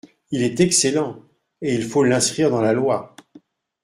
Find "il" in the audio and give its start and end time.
0.31-0.41, 1.75-1.83